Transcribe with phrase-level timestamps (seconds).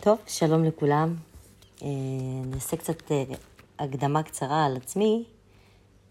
[0.00, 1.14] טוב, שלום לכולם.
[1.82, 1.88] אה,
[2.44, 3.24] אני אעשה קצת אה,
[3.78, 5.24] הקדמה קצרה על עצמי.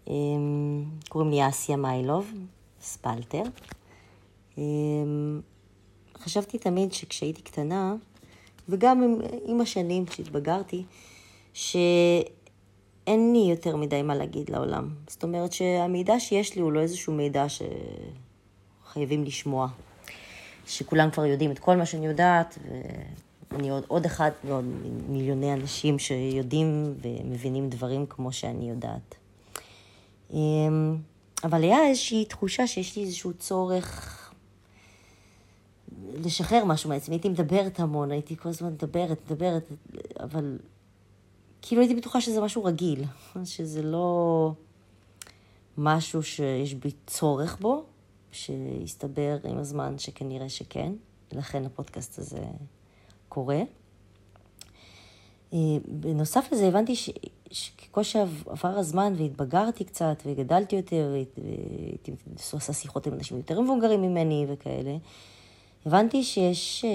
[0.08, 0.14] אה,
[1.08, 2.32] קוראים לי אסיה מיילוב,
[2.80, 3.42] ספלטר.
[6.18, 7.94] חשבתי תמיד שכשהייתי קטנה,
[8.68, 10.84] וגם עם, עם השנים, כשהתבגרתי,
[11.52, 14.88] שאין לי יותר מדי מה להגיד לעולם.
[15.06, 17.46] זאת אומרת שהמידע שיש לי הוא לא איזשהו מידע
[18.88, 19.68] שחייבים לשמוע.
[20.66, 22.58] שכולם כבר יודעים את כל מה שאני יודעת,
[23.50, 24.64] ואני עוד, עוד אחד ועוד
[25.08, 29.14] מיליוני אנשים שיודעים ומבינים דברים כמו שאני יודעת.
[30.32, 30.96] אמ,
[31.44, 34.14] אבל היה איזושהי תחושה שיש לי איזשהו צורך
[36.14, 37.14] לשחרר משהו מעצמי.
[37.14, 39.68] הייתי מדברת המון, הייתי כל הזמן מדברת, מדברת,
[40.20, 40.58] אבל
[41.62, 43.04] כאילו הייתי בטוחה שזה משהו רגיל,
[43.44, 44.52] שזה לא
[45.78, 47.84] משהו שיש בי צורך בו,
[48.32, 50.92] שהסתבר עם הזמן שכנראה שכן,
[51.32, 52.44] לכן הפודקאסט הזה
[53.28, 53.60] קורה.
[55.52, 56.94] אה, בנוסף לזה הבנתי.
[57.50, 62.12] שככל שעבר הזמן והתבגרתי קצת וגדלתי יותר, והייתי
[62.52, 64.96] עושה שיחות עם אנשים יותר מבוגרים ממני וכאלה,
[65.86, 66.90] הבנתי שיש אה,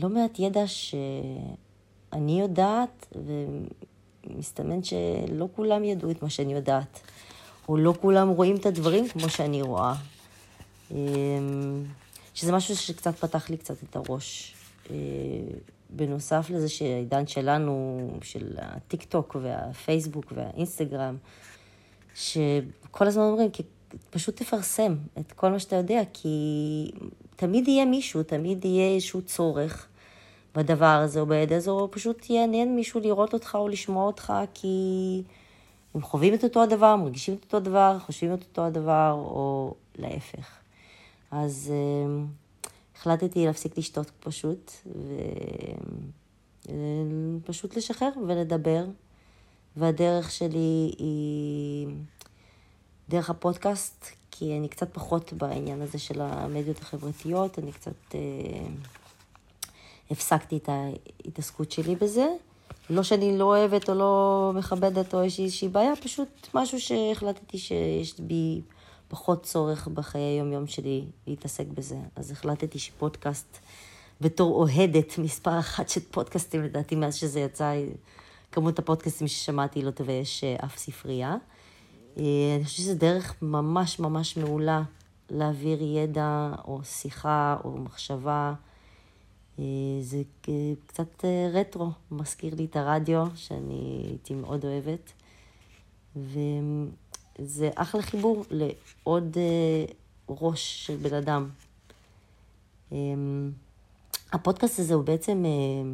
[0.00, 3.14] לא מעט ידע שאני יודעת,
[4.26, 7.00] ומסתמן שלא כולם ידעו את מה שאני יודעת,
[7.68, 9.94] או לא כולם רואים את הדברים כמו שאני רואה.
[10.90, 11.84] אמ,
[12.34, 14.54] שזה משהו שקצת פתח לי קצת את הראש.
[14.92, 15.58] אה,
[15.90, 21.16] בנוסף לזה שהעידן שלנו, של הטיק טוק והפייסבוק והאינסטגרם,
[22.14, 23.50] שכל הזמן אומרים,
[24.10, 26.90] פשוט תפרסם את כל מה שאתה יודע, כי
[27.36, 29.86] תמיד יהיה מישהו, תמיד יהיה איזשהו צורך
[30.54, 35.22] בדבר הזה או בידע הזה, או פשוט יעניין מישהו לראות אותך או לשמוע אותך, כי
[35.94, 40.58] הם חווים את אותו הדבר, מרגישים את אותו הדבר, חושבים את אותו הדבר, או להפך.
[41.30, 42.41] אז uh,
[42.96, 44.72] החלטתי להפסיק לשתות פשוט,
[47.42, 48.84] ופשוט לשחרר ולדבר.
[49.76, 51.88] והדרך שלי היא
[53.08, 58.14] דרך הפודקאסט, כי אני קצת פחות בעניין הזה של המדיות החברתיות, אני קצת uh,
[60.10, 62.26] הפסקתי את ההתעסקות שלי בזה.
[62.90, 68.20] לא שאני לא אוהבת או לא מכבדת או יש איזושהי בעיה, פשוט משהו שהחלטתי שיש
[68.20, 68.60] בי
[69.12, 71.96] פחות צורך בחיי היום-יום שלי להתעסק בזה.
[72.16, 73.58] אז החלטתי שפודקאסט,
[74.20, 77.74] בתור אוהדת מספר אחת של פודקאסטים, לדעתי מאז שזה יצא,
[78.52, 81.36] כמות הפודקאסטים ששמעתי לא תווה יש אה, אף ספרייה.
[82.18, 82.22] אה,
[82.56, 84.82] אני חושבת שזו דרך ממש ממש מעולה
[85.30, 88.54] להעביר ידע או שיחה או מחשבה.
[89.58, 89.64] אה,
[90.00, 90.22] זה
[90.86, 95.12] קצת רטרו, מזכיר לי את הרדיו, שאני הייתי מאוד אוהבת.
[97.38, 99.84] זה אחלה חיבור לעוד אה,
[100.28, 101.48] ראש של בן אדם.
[102.92, 102.98] אה,
[104.32, 105.92] הפודקאסט הזה הוא בעצם אה,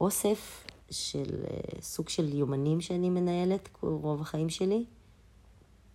[0.00, 4.84] אוסף של אה, סוג של יומנים שאני מנהלת רוב החיים שלי,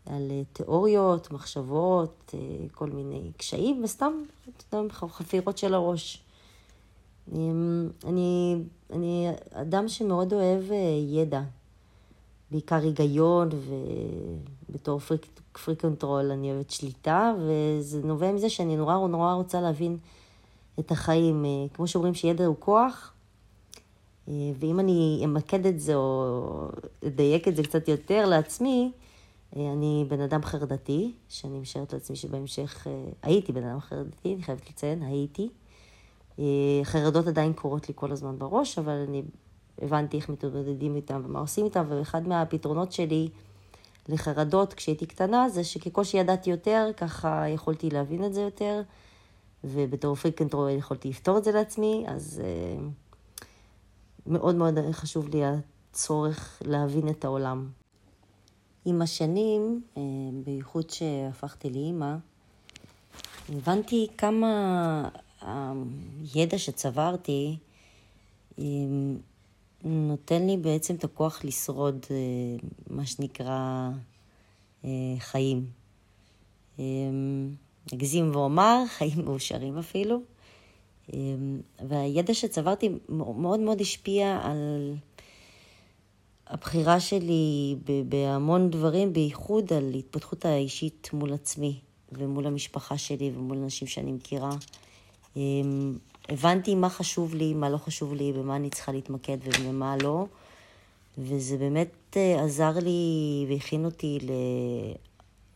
[0.06, 2.34] על תיאוריות, מחשבות,
[2.72, 4.12] כל מיני קשיים, וסתם
[4.90, 6.23] חפירות של הראש.
[7.35, 7.40] אה,
[8.03, 8.56] אני,
[8.94, 10.63] אני אדם שמאוד אוהב
[11.09, 11.41] ידע.
[12.53, 13.50] בעיקר היגיון,
[14.69, 15.25] ובתור freak,
[15.66, 19.97] freak control אני אוהבת שליטה, וזה נובע מזה שאני נורא נורא רוצה להבין
[20.80, 21.46] את החיים.
[21.46, 23.14] אה, כמו שאומרים שידע הוא כוח,
[24.28, 26.68] אה, ואם אני אמקד את זה או
[27.08, 28.91] אדייק את זה קצת יותר לעצמי,
[29.56, 32.88] אה, אני בן אדם חרדתי, שאני משערת לעצמי שבהמשך,
[33.22, 35.50] הייתי בן אדם חרדתי, אני חייבת לציין, הייתי.
[36.84, 39.22] חרדות עדיין קורות לי כל הזמן בראש, אבל אני
[39.83, 43.29] הבנתי איך מתמודדים איתם ומה עושים איתם, ואחד מהפתרונות שלי
[44.09, 48.81] לחרדות כשהייתי קטנה זה שככל שידעתי יותר, ככה יכולתי להבין את זה יותר,
[49.63, 52.81] ובתור פריק קנטרול יכולתי לפתור את זה לעצמי, אז uh,
[54.25, 57.69] מאוד מאוד חשוב לי הצורך להבין את העולם.
[58.85, 59.99] עם השנים, uh,
[60.43, 62.16] בייחוד שהפכתי לאימא,
[63.49, 65.09] הבנתי כמה
[66.33, 67.57] הידע שצברתי,
[69.84, 72.16] נותן לי בעצם את הכוח לשרוד אה,
[72.90, 73.90] מה שנקרא
[74.85, 74.90] אה,
[75.20, 75.66] חיים.
[76.80, 76.84] אה,
[77.94, 80.22] אגזים ואומר, חיים מאושרים אפילו.
[81.88, 84.96] והידע שצברתי מאוד מאוד השפיע על
[86.47, 87.76] הבחירה שלי
[88.09, 91.80] בהמון דברים, בייחוד על התפתחות האישית מול עצמי
[92.12, 94.52] ומול המשפחה שלי ומול אנשים שאני מכירה.
[96.29, 100.25] הבנתי מה חשוב לי, מה לא חשוב לי, במה אני צריכה להתמקד ובמה לא,
[101.17, 104.20] וזה באמת אה, עזר לי והכין אותי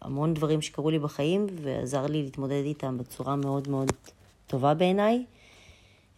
[0.02, 3.92] להמון דברים שקרו לי בחיים, ועזר לי להתמודד איתם בצורה מאוד מאוד
[4.48, 5.25] טובה בעיניי.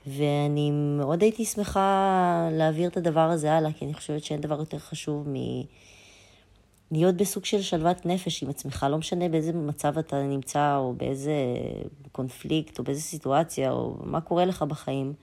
[0.08, 4.80] ואני מאוד הייתי שמחה להעביר את הדבר הזה הלאה, כי אני חושבת שאין דבר יותר
[4.80, 5.36] חשוב מ...
[6.92, 11.34] להיות בסוג של שלוות נפש עם עצמך, לא משנה באיזה מצב אתה נמצא, או באיזה
[12.12, 15.14] קונפליקט, או באיזה סיטואציה, או מה קורה לך בחיים.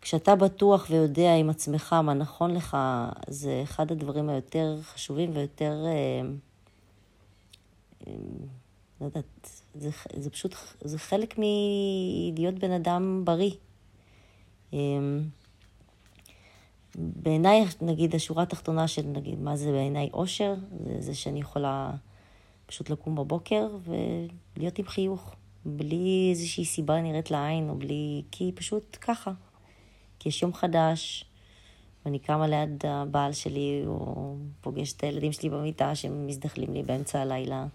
[0.00, 2.76] כשאתה בטוח ויודע עם עצמך מה נכון לך,
[3.28, 5.84] זה אחד הדברים היותר חשובים ויותר...
[5.86, 6.28] אה,
[8.06, 8.12] אה,
[9.00, 13.52] לא יודעת, זה, זה פשוט, זה חלק מלהיות בן אדם בריא.
[16.96, 20.54] בעיניי, נגיד, השורה התחתונה של, נגיד, מה זה בעיניי אושר,
[20.84, 21.90] זה, זה שאני יכולה
[22.66, 23.68] פשוט לקום בבוקר
[24.56, 28.22] ולהיות עם חיוך, בלי איזושהי סיבה נראית לעין, או בלי...
[28.30, 29.32] כי פשוט ככה.
[30.18, 31.24] כי יש יום חדש,
[32.04, 37.20] ואני קמה ליד הבעל שלי, או פוגשת את הילדים שלי במיטה שהם מזדחלים לי באמצע
[37.20, 37.66] הלילה.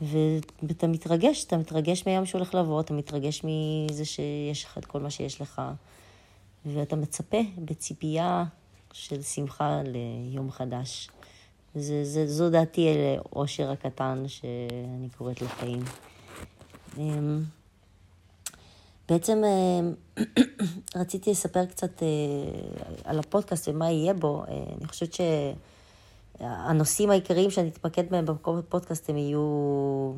[0.00, 5.10] ואתה מתרגש, אתה מתרגש מהיום שהולך לבוא, אתה מתרגש מזה שיש לך את כל מה
[5.10, 5.62] שיש לך.
[6.74, 8.44] ואתה מצפה בציפייה
[8.92, 11.08] של שמחה ליום חדש.
[11.74, 15.80] זה, זה, זו דעתי על העושר הקטן שאני קוראת לחיים.
[16.98, 17.42] אמ,
[19.08, 19.94] בעצם אמ,
[21.00, 22.08] רציתי לספר קצת אה,
[23.04, 24.44] על הפודקאסט ומה יהיה בו.
[24.48, 25.16] אה, אני חושבת
[26.38, 30.12] שהנושאים העיקריים שאני אתמקד בהם בפודקאסט הם יהיו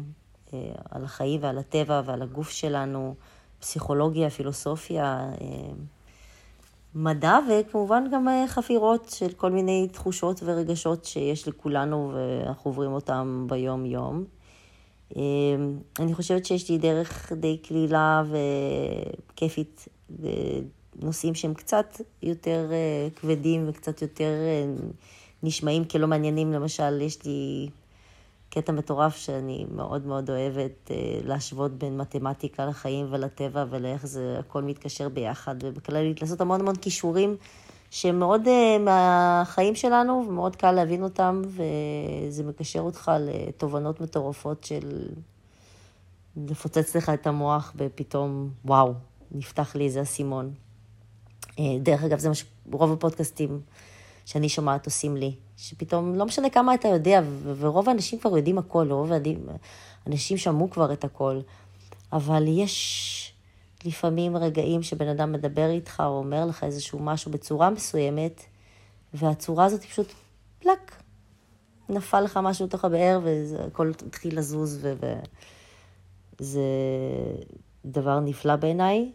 [0.54, 3.14] אה, על החיים ועל הטבע ועל הגוף שלנו,
[3.60, 5.30] פסיכולוגיה, פילוסופיה.
[6.94, 13.46] מדע וכמובן גם אה, חפירות של כל מיני תחושות ורגשות שיש לכולנו ואנחנו עוברים אותם
[13.49, 14.25] ביום-יום.
[15.17, 15.23] אה,
[15.99, 18.23] אני חושבת שיש לי דרך די קלילה
[19.32, 24.32] וכיפית בנושאים שהם קצת יותר אה, כבדים וקצת יותר
[25.43, 26.52] נשמעים כלא מעניינים.
[26.52, 27.69] למשל, יש לי
[28.50, 34.62] קטע מטורף שאני מאוד מאוד אוהבת אה, להשוות בין מתמטיקה לחיים ולטבע ולאיך זה הכל
[34.62, 37.36] מתקשר ביחד, ובכללית לעשות המון המון כישורים
[37.90, 45.08] שהם מאוד אה, מהחיים שלנו ומאוד קל להבין אותם, וזה מקשר אותך לתובנות מטורפות של
[46.36, 48.94] לפוצץ לך את המוח ופתאום, וואו,
[49.32, 50.52] נפתח לי איזה אסימון.
[51.58, 53.60] אה, דרך אגב, זה מה שרוב הפודקאסטים
[54.24, 55.34] שאני שומעת עושים לי.
[55.58, 59.12] שפתאום, לא משנה כמה אתה יודע, ורוב האנשים כבר יודעים הכל, רוב
[60.06, 61.40] האנשים שמעו כבר את הכל,
[62.12, 63.34] אבל יש
[63.84, 68.44] לפעמים רגעים שבן אדם מדבר איתך או אומר לך איזשהו משהו בצורה מסוימת,
[69.14, 70.12] והצורה הזאת היא פשוט
[70.58, 71.02] פלאק.
[71.88, 74.87] נפל לך משהו לתוך הבאר והכל התחיל לזוז,
[76.40, 76.62] וזה
[77.84, 79.12] דבר נפלא בעיניי,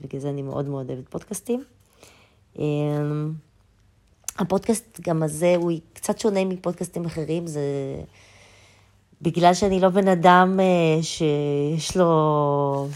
[0.00, 1.64] בגלל זה אני מאוד מאוד אוהבת פודקאסטים.
[4.38, 7.60] הפודקאסט גם הזה הוא קצת שונה מפודקאסטים אחרים, זה
[9.22, 12.88] בגלל שאני לא בן אדם אה, שיש לו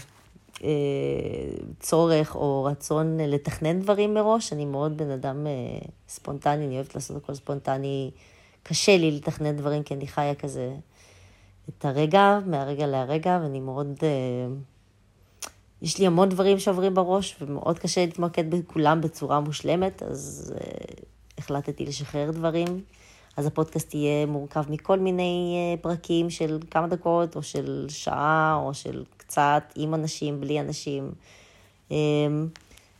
[0.63, 0.69] אה,
[1.79, 5.51] צורך או רצון לתכנן דברים מראש, אני מאוד בן אדם אה,
[6.09, 8.11] ספונטני, אני אוהבת לעשות הכל ספונטני.
[8.63, 10.73] קשה לי לתכנן דברים, כי אני חיה כזה
[11.69, 13.99] את הרגע, מהרגע להרגע, ואני מאוד...
[15.81, 20.53] יש לי המון דברים שעוברים בראש, ומאוד קשה להתמקד בכולם בצורה מושלמת, אז
[21.39, 22.81] החלטתי לשחרר דברים.
[23.37, 28.73] אז הפודקאסט יהיה מורכב מכל מיני אה, פרקים של כמה דקות, או של שעה, או
[28.73, 31.11] של קצת, עם אנשים, בלי אנשים.
[31.91, 32.47] אמ,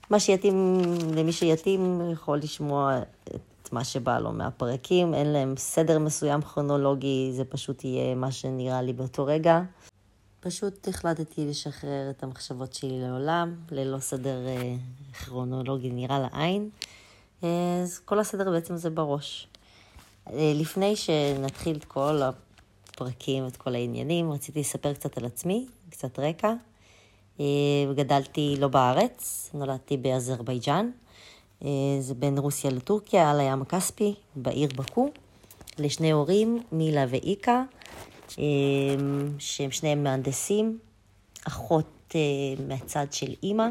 [0.09, 0.81] מה שיתאים
[1.15, 2.99] למי שיתאים יכול לשמוע
[3.35, 8.81] את מה שבא לו מהפרקים, אין להם סדר מסוים כרונולוגי, זה פשוט יהיה מה שנראה
[8.81, 9.61] לי באותו רגע.
[10.39, 14.75] פשוט החלטתי לשחרר את המחשבות שלי לעולם, ללא סדר אה,
[15.25, 16.69] כרונולוגי נראה לעין.
[17.41, 19.47] אז כל הסדר בעצם זה בראש.
[20.27, 26.19] אה, לפני שנתחיל את כל הפרקים, את כל העניינים, רציתי לספר קצת על עצמי, קצת
[26.19, 26.53] רקע.
[27.39, 27.45] אה,
[27.95, 30.89] גדלתי לא בארץ, נולדתי באזרבייג'אן.
[31.63, 31.69] אה,
[31.99, 35.09] זה בין רוסיה לטורקיה, על הים הכספי, בעיר בקו.
[35.77, 37.63] לשני הורים, מילה ואיקה,
[38.27, 40.79] שהם שניהם מהנדסים.
[41.47, 42.15] אחות
[42.67, 43.67] מהצד של אימא,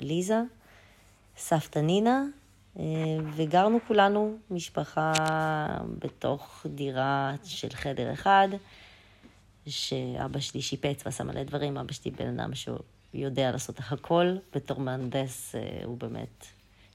[0.00, 0.42] ליזה.
[1.36, 2.24] סבתא נינה
[3.36, 5.12] וגרנו כולנו, משפחה
[5.98, 8.48] בתוך דירה של חדר אחד,
[9.66, 12.78] שאבא שלי שיפץ ועשה מלא דברים, אבא שלי בן אדם שהוא
[13.14, 16.46] יודע לעשות הכל, בתור מהנדס אה, הוא באמת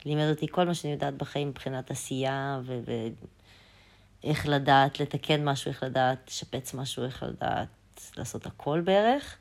[0.05, 2.79] לימד אותי כל מה שאני יודעת בחיים מבחינת עשייה ו...
[4.23, 7.67] ואיך לדעת לתקן משהו, איך לדעת לשפץ משהו, איך לדעת
[8.17, 9.37] לעשות הכל בערך.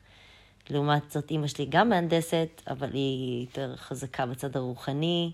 [0.69, 5.31] לעומת זאת, אימא שלי גם מהנדסת, אבל היא יותר חזקה בצד הרוחני.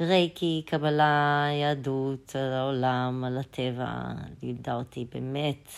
[0.00, 3.88] רייקי, קבלה, יהדות, על העולם, על הטבע,
[4.42, 5.68] לימדה אותי באמת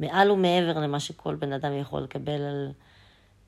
[0.00, 2.70] מעל ומעבר למה שכל בן אדם יכול לקבל על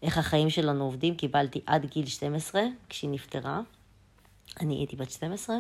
[0.03, 3.61] איך החיים שלנו עובדים, קיבלתי עד גיל 12, כשהיא נפטרה.
[4.61, 5.57] אני הייתי בת 12,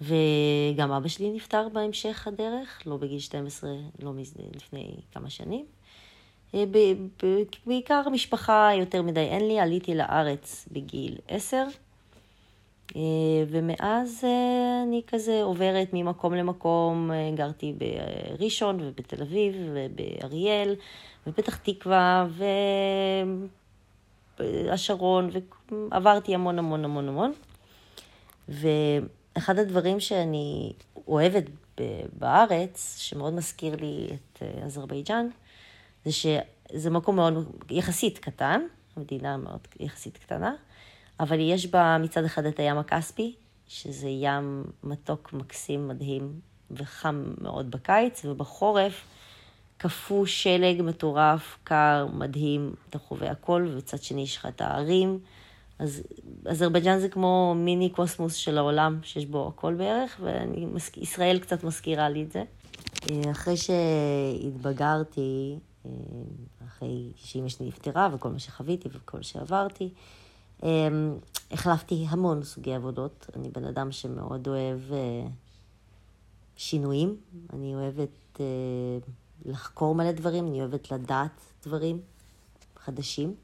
[0.00, 3.70] וגם אבא שלי נפטר בהמשך הדרך, לא בגיל 12,
[4.02, 4.12] לא.
[4.54, 5.66] לפני כמה שנים.
[6.54, 6.64] אה,
[7.66, 11.62] בעיקר משפחה יותר מדי אין לי, עליתי לארץ בגיל 10, אה,
[13.48, 20.74] ומאז אה, אני כזה עוברת ממקום למקום, גרתי בראשון ובתל אביב ובאריאל
[21.26, 22.26] ובפתח תקווה
[24.38, 25.30] והשרון,
[25.90, 27.32] ועברתי המון המון המון המון.
[28.48, 30.72] ואחד הדברים שאני
[31.08, 31.44] אוהבת
[32.18, 35.28] בארץ, שמאוד מזכיר לי את אזרבייג'אן,
[36.04, 38.60] זה שזה מקום מאוד יחסית קטן,
[38.96, 40.54] מדינה מאוד יחסית קטנה,
[41.20, 43.34] אבל יש בה מצד אחד את הים הכספי,
[43.68, 49.04] שזה ים מתוק, מקסים, מדהים וחם מאוד בקיץ, ובחורף
[49.76, 55.18] קפוא שלג מטורף, קר, מדהים, אתה חווה הכל, ובצד שני יש לך את הערים.
[55.78, 56.02] אז
[56.46, 60.20] אזרבייג'אן זה כמו מיני קוסמוס של העולם, שיש בו הכל בערך,
[60.96, 62.42] וישראל קצת מזכירה לי את זה.
[63.30, 65.90] אחרי שהתבגרתי, אה,
[66.66, 69.88] אחרי שאימא שלי נפטרה וכל מה שחוויתי וכל שעברתי.
[70.62, 70.88] אה,
[71.50, 73.26] החלפתי המון סוגי עבודות.
[73.36, 75.26] אני בן אדם שמאוד אוהב אה,
[76.56, 77.16] שינויים.
[77.52, 78.40] אני אוהבת
[79.44, 82.00] לחקור מלא דברים, אני אוהבת לדעת דברים
[82.76, 83.34] חדשים.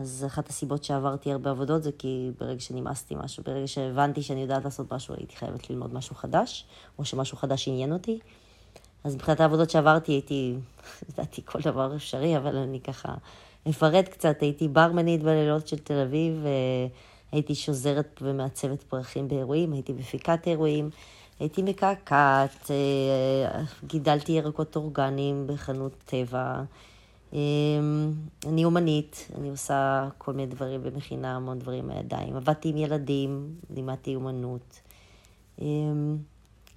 [0.00, 4.64] אז אחת הסיבות שעברתי הרבה עבודות זה כי ברגע שנמאסתי משהו, ברגע שהבנתי שאני יודעת
[4.64, 6.66] לעשות משהו, הייתי חייבת ללמוד משהו חדש,
[6.98, 8.18] או שמשהו חדש עניין אותי.
[9.04, 10.54] אז מבחינת העבודות שעברתי הייתי,
[11.08, 13.14] ידעתי כל דבר אפשרי, אבל אני ככה
[13.68, 14.42] אפרט קצת.
[14.42, 16.44] הייתי ברמנית בלילות של תל אביב,
[17.32, 20.90] הייתי שוזרת ומעצבת פרחים באירועים, הייתי מפיקת אירועים,
[21.40, 26.62] הייתי מקעקעת, אה, גידלתי ירקות אורגניים בחנות טבע.
[27.34, 27.38] אה,
[28.46, 32.36] אני אומנית, אני עושה כל מיני דברים ומכינה המון דברים מהידיים.
[32.36, 34.80] עבדתי עם ילדים, לימדתי אומנות.
[35.60, 35.66] אה,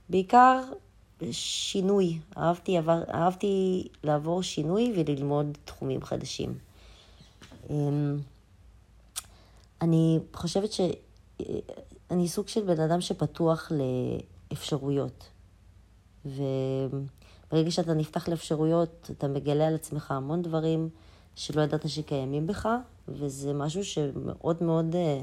[0.09, 0.61] בעיקר
[1.31, 2.19] שינוי.
[2.37, 2.77] אהבתי,
[3.13, 6.53] אהבתי לעבור שינוי וללמוד תחומים חדשים.
[7.69, 8.17] אמ,
[9.81, 13.71] אני חושבת שאני סוג של בן אדם שפתוח
[14.51, 15.29] לאפשרויות.
[16.25, 20.89] וברגע שאתה נפתח לאפשרויות, אתה מגלה על עצמך המון דברים
[21.35, 22.69] שלא ידעת שקיימים בך,
[23.07, 25.21] וזה משהו שמאוד מאוד אה,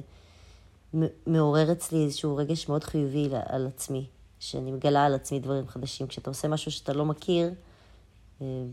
[1.27, 4.07] מעורר אצלי איזשהו רגש מאוד חיובי על עצמי.
[4.41, 6.07] שאני מגלה על עצמי דברים חדשים.
[6.07, 7.51] כשאתה עושה משהו שאתה לא מכיר,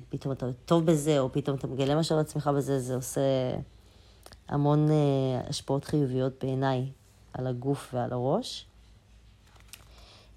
[0.10, 3.22] פתאום אתה טוב בזה, או פתאום אתה מגלה משהו על עצמך בזה, זה עושה
[4.48, 6.86] המון אה, השפעות חיוביות בעיניי
[7.34, 8.66] על הגוף ועל הראש.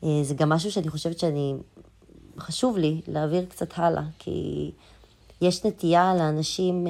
[0.04, 1.54] אה, זה גם משהו שאני חושבת שאני,
[2.38, 4.70] חשוב לי להעביר קצת הלאה, כי
[5.40, 6.86] יש נטייה לאנשים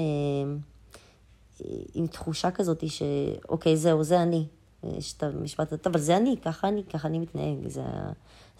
[1.94, 4.46] עם תחושה כזאת שאוקיי, זהו, זה אני.
[4.84, 7.82] יש את המשפט, הזה, אבל זה אני, ככה אני, ככה אני מתנהג, זה,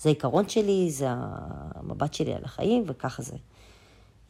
[0.01, 3.37] זה העיקרון שלי, זה המבט שלי על החיים, וככה זה.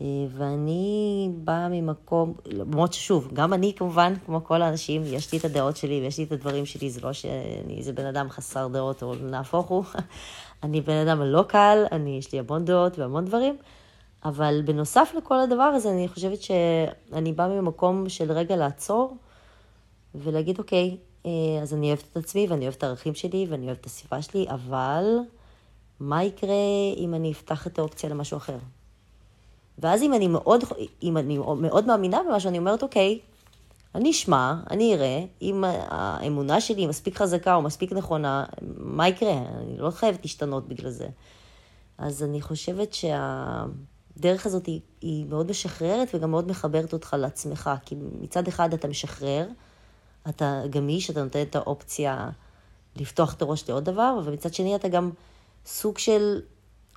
[0.00, 5.44] אה, ואני באה ממקום, למרות ששוב, גם אני כמובן, כמו כל האנשים, יש לי את
[5.44, 9.02] הדעות שלי ויש לי את הדברים שלי, זה לא שאני איזה בן אדם חסר דעות,
[9.02, 9.84] או נהפוך הוא.
[10.62, 13.56] אני בן אדם לא קל, אני, יש לי המון דעות והמון דברים,
[14.24, 19.16] אבל בנוסף לכל הדבר הזה, אני חושבת שאני באה ממקום של רגע לעצור
[20.14, 21.30] ולהגיד, אוקיי, אה,
[21.62, 24.46] אז אני אוהבת את עצמי ואני אוהבת את הערכים שלי ואני אוהבת את הסביבה שלי,
[24.50, 25.18] אבל
[26.00, 26.54] מה יקרה
[26.96, 28.56] אם אני אפתח את האופציה למשהו אחר?
[29.80, 30.64] ואז אם אני מאוד,
[31.02, 33.18] אם אני מאוד מאמינה במשהו, אני אומרת, אוקיי,
[33.94, 38.44] אני אשמע, אני אראה, אם האמונה שלי מספיק חזקה או מספיק נכונה,
[38.76, 39.32] מה יקרה?
[39.32, 41.08] אני לא חייבת להשתנות בגלל זה.
[41.98, 47.94] אז אני חושבת שהדרך הזאת היא, היא מאוד משחררת וגם מאוד מחברת אותך לעצמך, כי
[48.20, 49.46] מצד אחד אתה משחרר,
[50.28, 52.30] אתה גמיש, אתה נותן את האופציה
[52.96, 55.10] לפתוח את הראש לעוד דבר, ומצד שני אתה גם
[55.66, 56.40] סוג של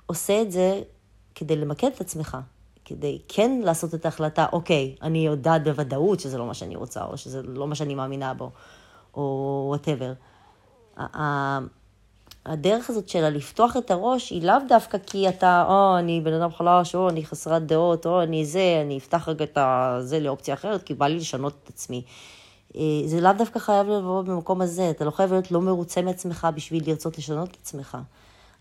[0.06, 0.82] עושה את זה
[1.34, 2.36] כדי למקד את עצמך,
[2.84, 7.16] כדי כן לעשות את ההחלטה, אוקיי, אני יודעת בוודאות שזה לא מה שאני רוצה, או
[7.16, 8.50] שזה לא מה שאני מאמינה בו,
[9.14, 10.12] או וואטאבר.
[12.46, 16.50] הדרך הזאת שלה לפתוח את הראש היא לאו דווקא כי אתה, או, אני בן אדם
[16.52, 19.58] חלש, או, אני חסרת דעות, או, אני זה, אני אפתח רגע את
[20.00, 22.02] זה לאופציה אחרת, כי בא לי לשנות את עצמי.
[22.76, 26.48] אה, זה לאו דווקא חייב לבוא במקום הזה, אתה לא חייב להיות לא מרוצה מעצמך
[26.54, 27.98] בשביל לרצות לשנות את עצמך.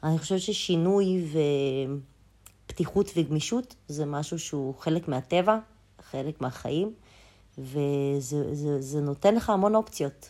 [0.04, 1.26] אני חושבת ששינוי
[2.74, 5.60] ופתיחות וגמישות זה משהו שהוא חלק מהטבע,
[6.12, 6.94] חלק מהחיים,
[7.58, 10.30] וזה זה, זה נותן לך המון אופציות.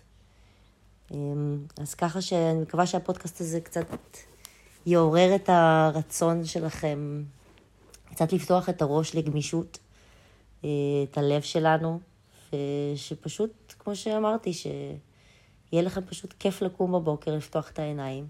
[1.12, 3.88] אמ, אז ככה שאני מקווה שהפודקאסט הזה קצת
[4.86, 7.24] יעורר את הרצון שלכם,
[8.06, 9.80] קצת לפתוח את הראש לגמישות,
[10.64, 10.70] אה,
[11.04, 12.00] את הלב שלנו.
[12.54, 18.28] ושפשוט, כמו שאמרתי, שיהיה לכם פשוט כיף לקום בבוקר, לפתוח את העיניים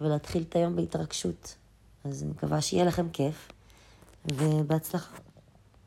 [0.00, 1.56] ולהתחיל את היום בהתרגשות.
[2.04, 3.52] אז אני מקווה שיהיה לכם כיף,
[4.24, 5.16] ובהצלחה.